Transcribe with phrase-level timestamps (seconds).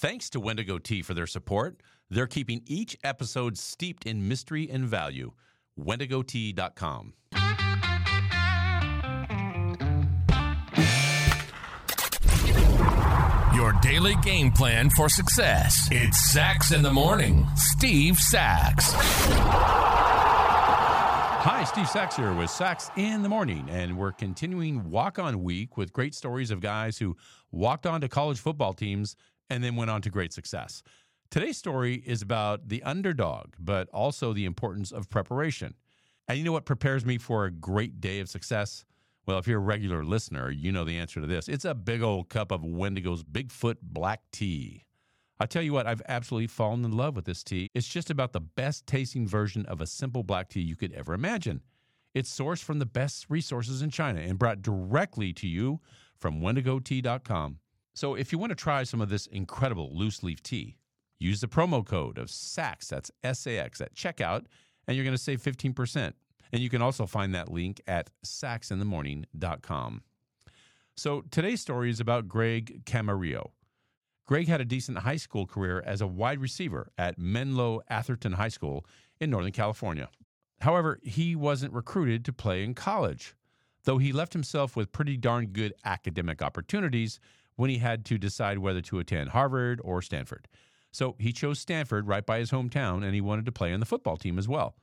[0.00, 1.82] Thanks to Wendigo Tea for their support.
[2.08, 5.32] They're keeping each episode steeped in mystery and value.
[5.78, 7.12] WendigoTea.com.
[13.54, 15.86] Your daily game plan for success.
[15.90, 17.46] It's Sax in the Morning.
[17.54, 18.94] Steve Sax.
[21.42, 25.76] Hi, Steve Sax here with Sax in the Morning, and we're continuing Walk On Week
[25.76, 27.18] with great stories of guys who
[27.52, 29.14] walked on to college football teams
[29.50, 30.82] and then went on to great success.
[31.30, 35.74] Today's story is about the underdog, but also the importance of preparation.
[36.26, 38.84] And you know what prepares me for a great day of success?
[39.26, 41.48] Well, if you're a regular listener, you know the answer to this.
[41.48, 44.86] It's a big old cup of Wendigo's Bigfoot black tea.
[45.38, 47.68] I tell you what, I've absolutely fallen in love with this tea.
[47.74, 51.14] It's just about the best tasting version of a simple black tea you could ever
[51.14, 51.62] imagine.
[52.14, 55.80] It's sourced from the best resources in China and brought directly to you
[56.18, 57.58] from wendigotea.com.
[57.94, 60.76] So if you want to try some of this incredible loose leaf tea,
[61.18, 64.46] use the promo code of SAX, that's S A X, at checkout,
[64.86, 66.12] and you're going to save 15%.
[66.52, 70.02] And you can also find that link at saxinthemorning.com.
[70.96, 73.50] So today's story is about Greg Camarillo.
[74.26, 78.48] Greg had a decent high school career as a wide receiver at Menlo Atherton High
[78.48, 78.86] School
[79.20, 80.08] in Northern California.
[80.60, 83.34] However, he wasn't recruited to play in college,
[83.84, 87.18] though he left himself with pretty darn good academic opportunities
[87.60, 90.48] when he had to decide whether to attend Harvard or Stanford.
[90.92, 93.86] So he chose Stanford right by his hometown, and he wanted to play on the
[93.86, 94.76] football team as well.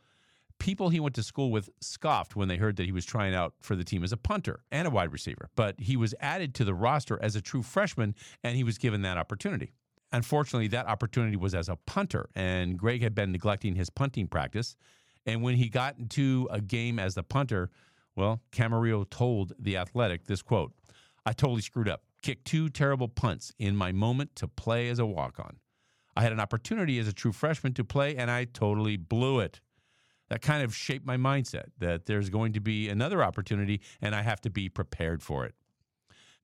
[0.59, 3.55] People he went to school with scoffed when they heard that he was trying out
[3.61, 6.63] for the team as a punter and a wide receiver, but he was added to
[6.63, 9.73] the roster as a true freshman, and he was given that opportunity.
[10.11, 14.75] Unfortunately, that opportunity was as a punter, and Greg had been neglecting his punting practice.
[15.25, 17.71] And when he got into a game as the punter,
[18.15, 20.73] well, Camarillo told The Athletic this quote
[21.25, 22.03] I totally screwed up.
[22.21, 25.57] Kicked two terrible punts in my moment to play as a walk on.
[26.15, 29.61] I had an opportunity as a true freshman to play, and I totally blew it.
[30.29, 34.23] That kind of shaped my mindset that there's going to be another opportunity, and I
[34.23, 35.53] have to be prepared for it.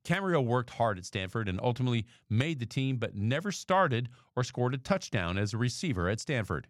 [0.06, 4.74] Camarillo worked hard at Stanford and ultimately made the team, but never started or scored
[4.74, 6.68] a touchdown as a receiver at Stanford.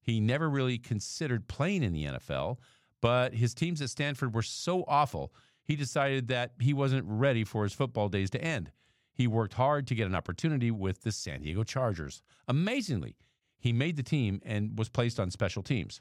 [0.00, 2.58] He never really considered playing in the NFL,
[3.00, 5.32] but his teams at Stanford were so awful,
[5.64, 8.70] he decided that he wasn't ready for his football days to end.
[9.12, 12.22] He worked hard to get an opportunity with the San Diego Chargers.
[12.48, 13.16] Amazingly,
[13.58, 16.00] he made the team and was placed on special teams.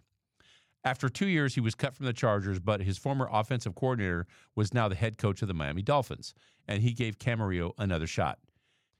[0.84, 4.74] After two years, he was cut from the Chargers, but his former offensive coordinator was
[4.74, 6.34] now the head coach of the Miami Dolphins,
[6.68, 8.40] and he gave Camarillo another shot.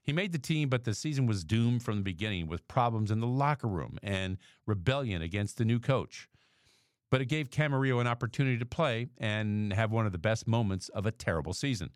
[0.02, 3.20] He made the team, but the season was doomed from the beginning with problems in
[3.20, 6.28] the locker room and rebellion against the new coach.
[7.10, 10.88] But it gave Camarillo an opportunity to play and have one of the best moments
[10.88, 11.90] of a terrible season.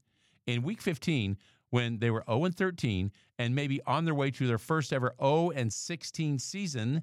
[0.47, 1.37] In week 15,
[1.71, 5.53] when they were 0 13 and maybe on their way to their first ever 0
[5.69, 7.03] 16 season,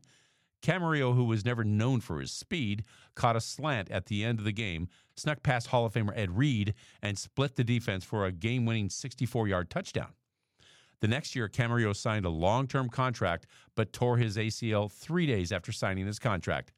[0.62, 2.84] Camarillo, who was never known for his speed,
[3.14, 6.38] caught a slant at the end of the game, snuck past Hall of Famer Ed
[6.38, 6.74] Reed,
[7.04, 10.14] and split the defense for a game winning 64 yard touchdown.
[11.02, 13.46] The next year, Camarillo signed a long term contract
[13.76, 16.72] but tore his ACL three days after signing his contract.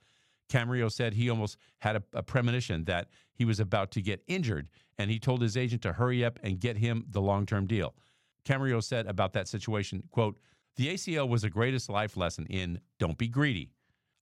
[0.50, 4.70] Camarillo said he almost had a, a, premonition that he was about to get injured,
[4.98, 7.94] and he told his agent to hurry up and get him the long term deal.
[8.46, 10.40] Camarillo said about that situation, quote,
[10.78, 13.72] the ACL was the greatest life lesson in don't be greedy.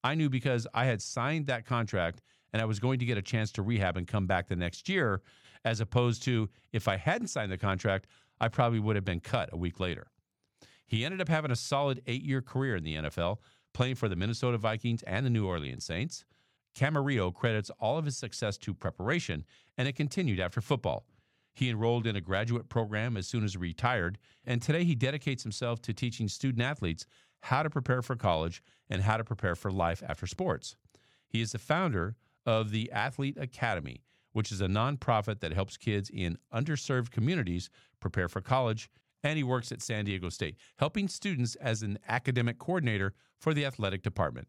[0.04, 2.22] I knew because I had signed that contract
[2.54, 4.88] and I was going to get a chance to rehab and come back the next
[4.88, 5.22] year,
[5.66, 8.08] as opposed to if I hadn't signed the contract,
[8.40, 10.08] I probably would have been cut a week later.
[10.88, 13.38] He ended up having a solid eight year career in the NFL,
[13.76, 16.24] playing for the Minnesota Vikings and the New Orleans Saints.
[16.76, 19.46] Camarillo credits all of his success to preparation,
[19.78, 21.06] and it continued after football.
[21.54, 25.44] He enrolled in a graduate program as soon as he retired, and today he dedicates
[25.44, 27.06] himself to teaching student athletes
[27.42, 30.78] how to prepare for college and how to prepare for life after sports.
[31.28, 32.16] He is the founder
[32.46, 37.70] of the Athlete Academy, which is a nonprofit that helps kids in underserved communities
[38.00, 38.90] prepare for college,
[39.26, 43.66] and he works at San Diego State, helping students as an academic coordinator for the
[43.66, 44.48] athletic department.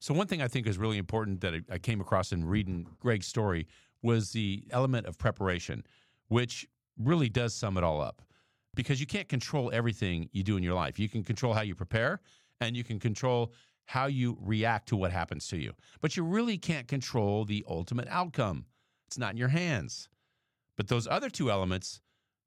[0.00, 3.28] So, one thing I think is really important that I came across in reading Greg's
[3.28, 3.66] story
[4.02, 5.84] was the element of preparation,
[6.28, 6.66] which
[6.98, 8.22] really does sum it all up
[8.74, 10.98] because you can't control everything you do in your life.
[10.98, 12.20] You can control how you prepare
[12.60, 13.52] and you can control
[13.86, 15.72] how you react to what happens to you.
[16.00, 18.66] But you really can't control the ultimate outcome.
[19.06, 20.08] It's not in your hands.
[20.76, 22.00] But those other two elements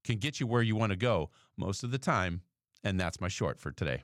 [0.04, 2.42] can get you where you want to go most of the time.
[2.84, 4.04] And that's my short for today.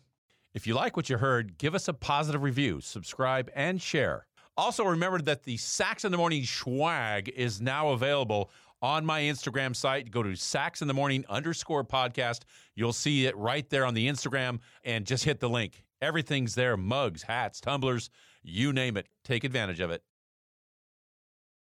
[0.54, 4.26] If you like what you heard, give us a positive review, subscribe, and share.
[4.56, 8.50] Also, remember that the Sax in the Morning swag is now available
[8.82, 10.10] on my Instagram site.
[10.10, 12.42] Go to Sax in the Morning underscore podcast.
[12.76, 15.84] You'll see it right there on the Instagram and just hit the link.
[16.02, 18.10] Everything's there mugs, hats, tumblers,
[18.44, 19.08] you name it.
[19.24, 20.04] Take advantage of it.